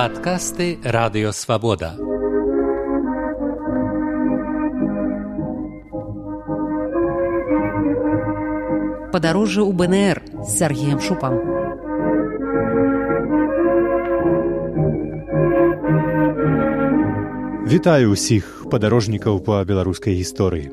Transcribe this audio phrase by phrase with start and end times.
[0.00, 1.90] Падкасты радыёвабода.
[9.12, 11.36] Падарожжа ў БНР з Сергеем Шупам.
[17.68, 20.72] Вітаю ўсіх падарожнікаў па беларускай гісторыі.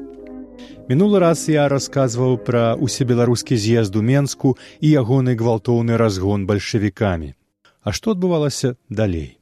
[0.87, 7.35] Мінулы раз я расказваў пра усебеларускі з'езд у Менску і ягоны гвалтоўны разгон бальшавікамі.
[7.81, 9.39] А што адбывалася далей?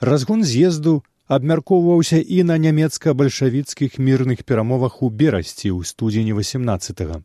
[0.00, 7.00] Разгон з'езду абмяркоўваўся і на нямецка-бальшавіцкіх мірных перамовах у берасці ў студзені 18.
[7.00, 7.22] -го.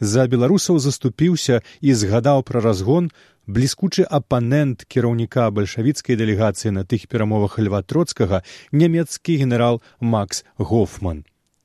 [0.00, 3.10] За беларусаў заступіўся і згадаў пра разгон
[3.46, 11.24] бліскучы апанент кіраўніка бальшавіцкай дэлегацыі на тых перамовах льва троцкага нямецкі генерал Макс Гофман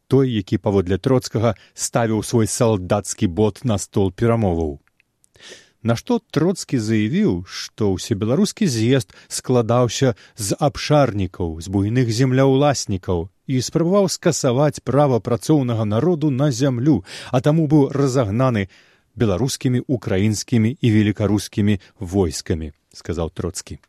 [0.09, 4.79] той які паводле троцкага ставіў свой салдацкі бот на стол перамоваў
[5.81, 14.83] Нашто троцкі заявіў, што ўсебеларускі з'езд складаўся з абшарнікаў з буйных земляўласнікаў і спрабаваў скасаваць
[14.83, 18.67] права працоўнага народу на зямлю, а таму быў разагнаны
[19.15, 23.79] беларускімі украінскімі і велікарускімі войскамі, сказаў троцкі.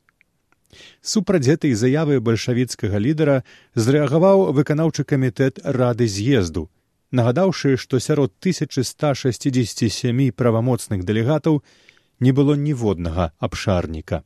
[1.02, 3.42] Супраць гэтай заявы бальшавіцкага лідара
[3.74, 6.70] зрэагаваў выканаўчы камітэт рады з'езду
[7.12, 11.62] нагадаўшы, што сярод 1167 правамоцных дэлегатаў
[12.20, 14.22] не было ніводнага абшарніка.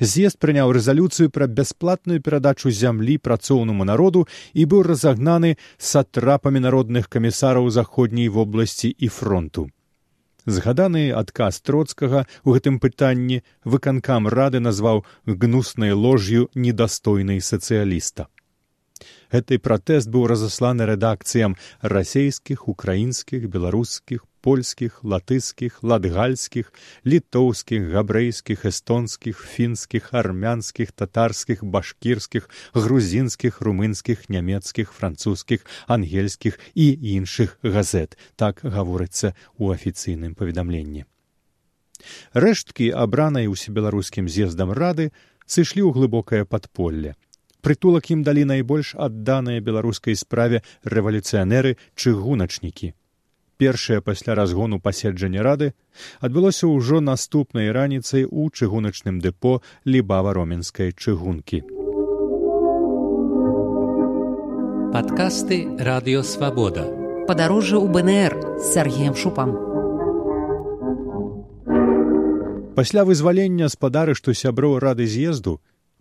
[0.00, 7.70] З'езд прыняў рэзалюцыю пра бясплатную перадачу зямлі працоўнаму народу і быў разагнаны сатрапамі народных камісараў
[7.70, 9.68] заходняй вобласці і фронту.
[10.46, 18.28] Згаданы адказ троцкага ў гэтым пытанні выканкам рады назваў гнуснай лож'ю недастойнай сацыяліста.
[19.32, 26.72] Гэты пратэст быў разасланы рэдакцыям расейскіх, украінскіх, беларускіх, польскіх, латыскіх, латгальскіх,
[27.04, 36.86] літоўскіх, габрэйскіх, эстонскіх, фінскіх, армянскіх, татарскіх, башкірскіх, грузінскіх, румынскіх, нямецкіх, французскіх, ангельскіх і
[37.18, 41.04] іншых газет, так гаворыцца ў афіцыйным паведамленні.
[42.32, 45.10] Рэшткі абранай усебеларускім з'ездам рады
[45.44, 47.18] сышлі ў глыбокае падполле
[47.62, 52.94] прытулак ім далі найбольш адданыя беларускай справе рэвалюцыянеры чыгуначнікі.
[53.58, 55.74] Першае пасля разгону паседжання рады
[56.22, 61.66] адбылося ўжо наступнай раніцай у чыгуначным дэпо лібава-роменскай чыгункі.
[64.94, 66.86] Падкасты радыёвабода.
[67.26, 68.32] Падарожжа ў БНР
[68.62, 69.50] з Сергеем Шупам.
[72.78, 75.58] Пасля вызвалення спадары, што сяброў рады з'езду,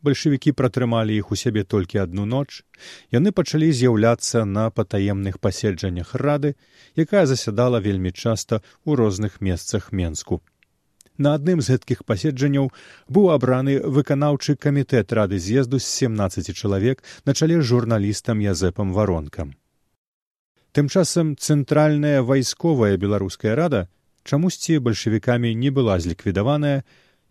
[0.08, 2.64] бальшавікі пратрымалі іх у сябе толькі адну ноч
[3.16, 6.56] яны пачалі з'яўляцца на патаемных паседжаннях рады
[7.06, 10.42] якая засядала вельмі часта ў розных месцах менску.
[11.18, 12.70] На адным з гэткіх паседжанняў
[13.10, 19.56] быў абраны выканаўчы камітэт рады з'езду з семнацаці чалавек на чале з журналістам язэпам варонкам.
[20.78, 23.88] Тым часам цэнтральная вайсковая беларуская рада
[24.30, 26.84] чамусьці бальшавікамі не была зліквідаваная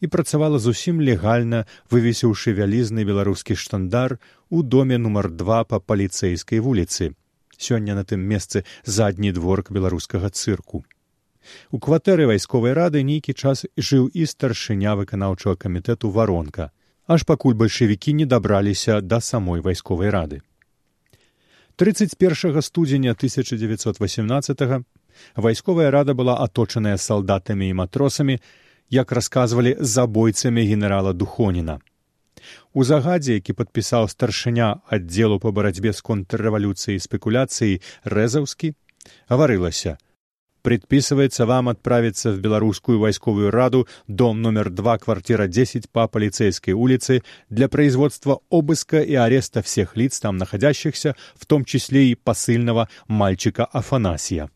[0.07, 4.19] і працавала зусім легальна вывесіўшы вялізны беларускі штандар
[4.51, 7.13] у доме нумар два па паліцэйскай вуліцы.
[7.59, 10.85] Сёння на тым месцы задні дворк беларускага цырку.
[11.71, 16.71] У кватэры вайсковай рады нейкі час жыў і старшыня выканаўчага камітэту варонка
[17.07, 20.43] аж пакуль бальшавікі не дабраліся да самой вайсковай рады.
[21.77, 24.85] 31 студзеня 1918
[25.37, 28.39] вайсковая рада была аточаная салдатамі і матросамі
[28.91, 31.79] як расказвалі забойцамі генерала духоніна
[32.73, 37.81] у загадзе які падпісаў старшыня аддзелу па барацьбе з контррэвалюцыяй спекуляцыі
[38.17, 38.75] рэзаўскі
[39.31, 39.97] гаварылася
[40.67, 47.23] предписывается вам отправиться в белорусскую войсковую раду дом номер два квартира десять по полицейской улице
[47.49, 53.65] для производства обыска и ареста всех лиц там находящихся в том числе и посыльного мальчика
[53.65, 54.51] афанасия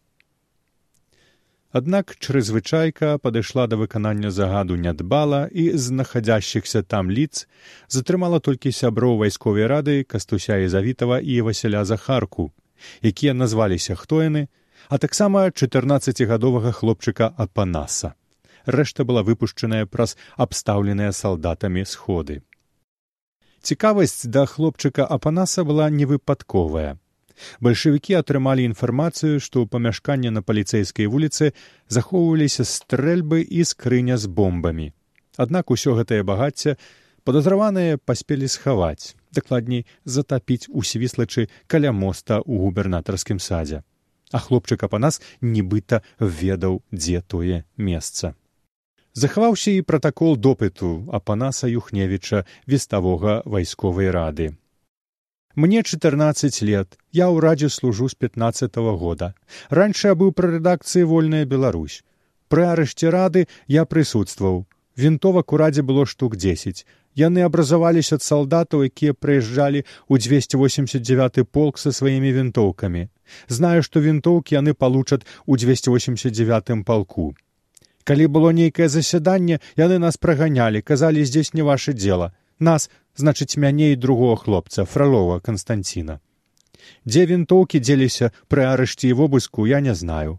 [1.73, 7.47] Аднак чрезвычайка падышла да выканання загаду нядбала і з находящихся там ліц
[7.87, 12.51] затрымала толькі сяброў вайсковай рады кастуся і завітава і васяля захарку
[13.03, 14.49] якія назваліся хто яны
[14.89, 18.15] а таксама чатырнаццацігадовага хлопчыка апанаса.
[18.67, 22.43] Рэшта была выпушчаная праз абстаўленыя салдатамі сходы.
[23.63, 26.99] Цікавасць да хлопчыка апанаса была невыпадковая
[27.61, 31.53] бальшавікі атрымалі інфармацыю што ў памяшканне на паліцэйскай вуліцы
[31.89, 34.93] захоўваліся стрэльбы і скрыня з бомбамі.
[35.37, 36.77] Аднак усё гэтае багацце
[37.25, 43.83] падазраваныя паспелі схаваць дакладней затапіць у свіслачы каля моста ў губернатарскім садзе.
[44.31, 48.35] А хлопчык апанас нібыта ведаў дзе тое месца.
[49.13, 54.55] Захаваўся і пратакол допыту апанаса юхневіча вестовога вайсковай рады
[55.55, 59.35] мне четырнадцать лет я ў радзе служу з пятнадцатого года.
[59.69, 62.03] Раньше я быў пры рэдакцыі вольная беларусь
[62.51, 64.67] пры арышце рады я прысутстваваў.
[64.99, 66.85] Вінтовак у радзе было штук дзесяць.
[67.15, 73.07] Яны абразаваліся ад салдатаў якія прыязджалі ў двести восемьдесят девят полк са сваімі вінтоўкамі.
[73.49, 77.35] Знаю што вінтоўкі яны получат у двести восемьдесят девятым палку.
[78.05, 82.35] Калі было нейкае засяданне яны нас праганялі казалі здесь не ваше дело.
[82.59, 86.21] Нас значыць мяне і другого хлопца фролова констанціна
[87.05, 90.39] дзе вінтоўкі дзеліся пры арышце і вобыску я не знаю.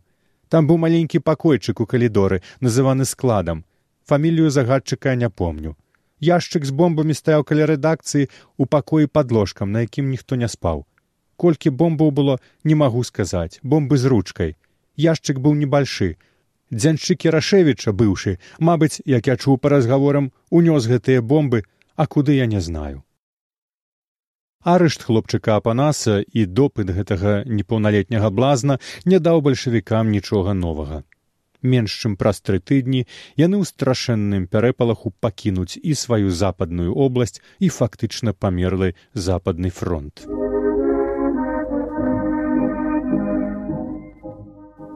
[0.50, 3.64] Там быў маленькі пакойчык у калідоры называны складам.
[4.06, 5.76] Фамілію загадчыка не помню.
[6.20, 10.86] Яшчык з бомбамі стаяў каля рэдакцыі у пакоі под ложкам на якім ніхто не спаў.
[11.38, 13.60] Колькі бомбаў было не магу сказаць.
[13.64, 14.56] Бомбы з ручкай.
[14.98, 16.18] Яшчык быў небольшы
[16.72, 21.64] дзянчык рашевіча быўшы мабыць як я чуў па разгаворам унёс гэтыя бомбы
[22.02, 23.04] а куды я не знаю.
[24.64, 31.04] Арышт хлопчыка апанаса і допыт гэтага непаўналетняга блазна не даў бальшавікам нічога новага.
[31.62, 33.06] Менш чым праз тры тыдні
[33.38, 40.26] яны ў страшэнным пярэпалаху пакінуць і сваю западную обласць і фактычна памерлы западны фронт.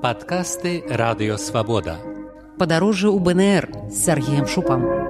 [0.02, 2.00] Падкасты радыёвабода
[2.58, 5.05] падарожжа ў бнр з сергеем шупам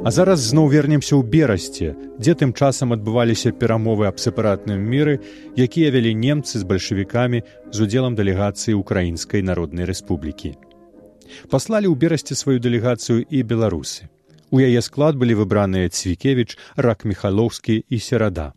[0.00, 5.20] А зараз зноў вернемся ў берасце, дзе тым часам адбываліся перамовы аб сепаратным міры,
[5.60, 10.54] якія вялі немцы з бальшавікамі з удзелам дэлегацыі украінскай народнай рэспублікі.
[11.52, 14.08] Паслалі ў берасці сваю дэлегацыю і беларусы.
[14.48, 18.56] У яе склад былі выбраныя цвікевіч, рак михалоўскі і серада.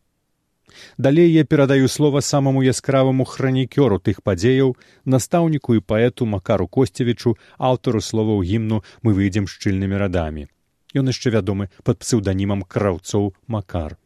[0.95, 7.99] Далей я перадаю слова самаму яскраваму хранікёру тых падзеяў, настаўніку і паэту макару косцевічу, аўтару
[7.99, 10.47] словаў гімну мы выйдзем шчыльнымі радамі
[10.99, 13.97] ён яшчэ вядомы пад псеўданімам краўцоў макар.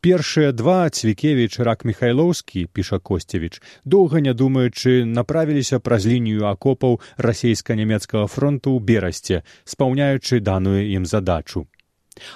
[0.00, 8.24] Першыя два цвікевіч рак михайлоўскі піша косцевіч доўга не думаючы направіліся праз лінію акопаў расійска-нямецкага
[8.34, 11.68] фронту ў берасце спаўняючы даную ім задачу.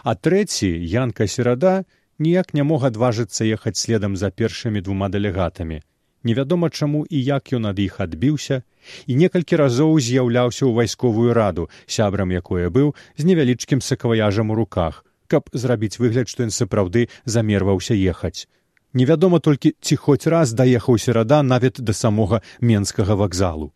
[0.05, 1.88] А трэці янка серада
[2.19, 5.81] ніяк не мог адважыцца ехаць следам за першымі двума дэлегатамі
[6.25, 8.62] невядома чаму і як ён ад іх адбіўся
[9.06, 15.05] і некалькі разоў з'яўляўся ў вайсковую раду сябрам якое быў з невялічкім сакаваяжам у руках
[15.29, 18.47] каб зрабіць выгляд што ён сапраўды замерваўся ехаць.
[18.94, 23.73] Невядома толькі ці хоць раз даехаў серада нават да самога менскага вакзалу.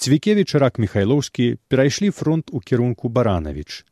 [0.00, 3.84] Цвікевіч рак михайлоўскі перайшлі фронт у кірунку баранавіч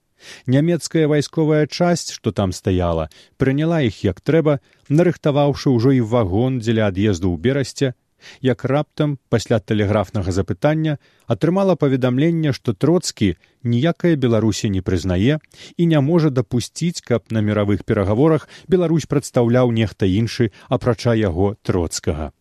[0.46, 6.92] нямецкая вайсковая часць што там стаяла прыняла іх як трэба нарыхтаваўшы ўжо і вагон дзеля
[6.92, 7.94] ад'езду ў берасце
[8.40, 15.38] як раптам пасля тэлеграфнага запытання атрымала паведамленне што троцкі ніякая беларусі не прызнае
[15.76, 22.32] і не можа дапусціць каб на міравых перагаворах беларусь прадстаўляў нехта іншы апрача яго троцкага.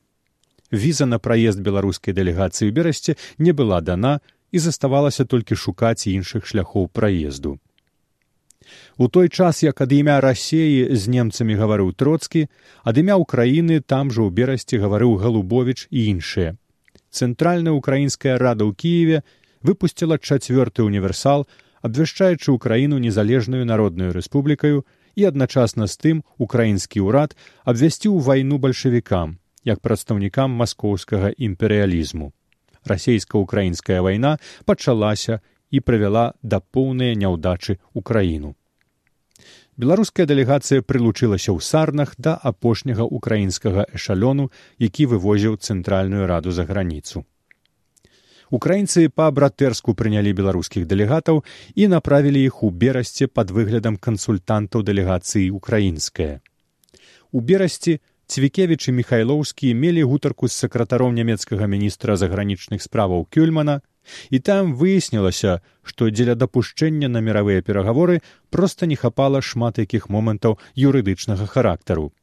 [0.72, 4.20] Віза на праезд беларускай дэлегацыі ў берасце не была дана
[4.52, 7.60] і заставалася толькі шукаць іншых шляхоў праезду
[8.98, 12.48] У той час, як ад імя рассеі з немцамі гаварыў троцкі,
[12.84, 16.56] ад імя ўкраіны там жа ў берасці гаварыў галубовіч і іншыя.
[17.12, 19.24] Цэнтральная ўкраінская рада ў Кіеве
[19.62, 21.48] выпусціла чацвёрты універсал,
[21.82, 29.82] абвяшчаючы ўкраіну незалежную народную рэспублікаю і адначасна з тым украінскі ўрад абвясціў вайну бальшавікам як
[29.82, 32.34] прадстаўнікам маскоўскага імперыялізму.
[32.86, 35.42] Расійска-украінская вайна пачалася
[35.72, 38.56] і прывяла да поўнай няўдачы ў краіну.
[39.82, 47.24] Беларуская дэлегацыя прылучылася ў сарнах да апошняга украінскага эшалёну, які вывозіў цэнтральную раду за граніцу.
[48.52, 51.40] Украінцы па-братэрску прынялі беларускіх дэлегатаў
[51.74, 56.44] і направілі іх у берасце пад выглядам кансультантаў дэлегацыі украінская.
[57.32, 63.82] У берасці цвікевіч і михайлоўскі мелі гутарку з сакратаром нямецкага міністра загранічных справаў кюльмана
[64.32, 68.22] і там выяснілася што дзеля дапушчэння на міравыя перагаворы
[68.56, 72.14] проста не хапала шмат якіх момантаў юрыдычнага характару.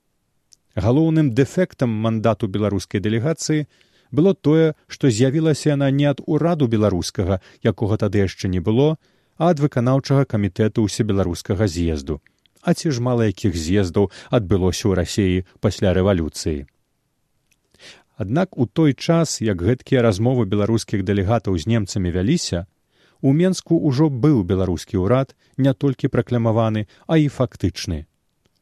[0.86, 3.68] Галоўным дэфектам мандату беларускай дэлегацыі
[4.10, 7.40] было тое што з'явілася яна не ад ураду беларускага
[7.72, 8.96] якога тады яшчэ не было
[9.36, 12.20] а ад выканаўчага камітэту ўсебеларускага з'езду
[12.68, 16.68] а ці ж мала якіх з'ездаў адбылося ў рассеі пасля рэвалюцыі
[18.18, 22.66] Аднак у той час, як гэткія размовы беларускіх дэлегатаў з немцамі вяліся,
[23.22, 28.10] у Мску ўжо быў беларускі ўрад не толькі пракламаваны, а і фактычны.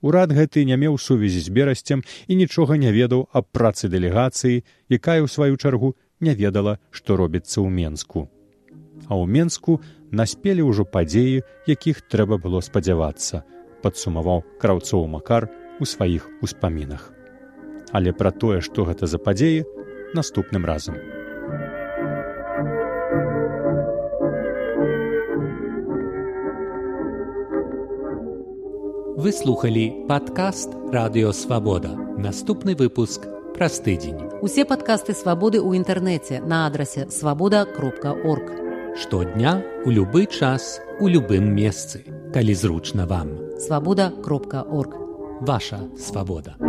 [0.04, 4.60] Урад гэты не меў сувязі з берасцем і нічога не ведаў аб працы дэлегацыі,
[4.92, 8.28] якая ў сваю чаргу не ведала, што робіцца ў Менску.
[9.08, 9.80] А ў Менску
[10.12, 13.40] наспелі ўжо падзеі, якіх трэба было спадзявацца,
[13.82, 15.48] падсумаваў краўцоў макар
[15.80, 17.12] у сваіх успамінах.
[17.92, 19.64] Але пра тое, што гэта за падзеі
[20.14, 20.96] наступным разам.
[29.16, 31.96] Вы слухалі падкаст радыёвабода.
[32.20, 34.20] Наступны выпуск праз тыдзень.
[34.44, 38.52] Усе падкасты свабоды ў інтэрнэце на адрасе свабода кропка орг.
[38.94, 42.04] Штодня у любы час у любым месцы,
[42.36, 43.28] калі зручна вам.
[43.58, 44.92] Свабода кропка орг.
[45.40, 46.65] Ваша свабода.